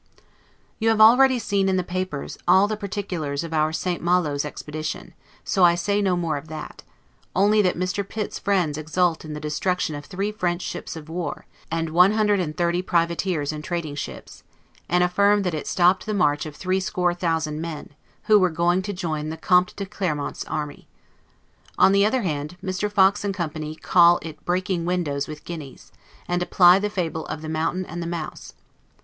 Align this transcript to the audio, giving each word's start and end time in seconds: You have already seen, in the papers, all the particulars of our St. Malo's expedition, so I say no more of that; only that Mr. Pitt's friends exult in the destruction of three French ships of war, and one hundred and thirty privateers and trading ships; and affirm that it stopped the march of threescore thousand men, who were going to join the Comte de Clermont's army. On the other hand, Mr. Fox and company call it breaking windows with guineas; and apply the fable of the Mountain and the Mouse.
You 0.79 0.89
have 0.89 0.99
already 0.99 1.37
seen, 1.37 1.69
in 1.69 1.77
the 1.77 1.83
papers, 1.83 2.35
all 2.47 2.67
the 2.67 2.75
particulars 2.75 3.43
of 3.43 3.53
our 3.53 3.71
St. 3.71 4.01
Malo's 4.01 4.43
expedition, 4.43 5.13
so 5.43 5.63
I 5.63 5.75
say 5.75 6.01
no 6.01 6.17
more 6.17 6.37
of 6.37 6.47
that; 6.47 6.81
only 7.35 7.61
that 7.61 7.77
Mr. 7.77 8.03
Pitt's 8.09 8.39
friends 8.39 8.79
exult 8.79 9.23
in 9.23 9.33
the 9.33 9.39
destruction 9.39 9.93
of 9.93 10.05
three 10.05 10.31
French 10.31 10.63
ships 10.63 10.95
of 10.95 11.07
war, 11.07 11.45
and 11.69 11.91
one 11.91 12.13
hundred 12.13 12.39
and 12.39 12.57
thirty 12.57 12.81
privateers 12.81 13.53
and 13.53 13.63
trading 13.63 13.93
ships; 13.93 14.41
and 14.89 15.03
affirm 15.03 15.43
that 15.43 15.53
it 15.53 15.67
stopped 15.67 16.07
the 16.07 16.15
march 16.15 16.47
of 16.47 16.55
threescore 16.55 17.13
thousand 17.13 17.61
men, 17.61 17.91
who 18.23 18.39
were 18.39 18.49
going 18.49 18.81
to 18.81 18.93
join 18.93 19.29
the 19.29 19.37
Comte 19.37 19.75
de 19.75 19.85
Clermont's 19.85 20.43
army. 20.45 20.87
On 21.77 21.91
the 21.91 22.07
other 22.07 22.23
hand, 22.23 22.57
Mr. 22.63 22.91
Fox 22.91 23.23
and 23.23 23.35
company 23.35 23.75
call 23.75 24.17
it 24.23 24.43
breaking 24.45 24.83
windows 24.83 25.27
with 25.27 25.45
guineas; 25.45 25.91
and 26.27 26.41
apply 26.41 26.79
the 26.79 26.89
fable 26.89 27.27
of 27.27 27.43
the 27.43 27.47
Mountain 27.49 27.85
and 27.85 28.01
the 28.01 28.07
Mouse. 28.07 28.53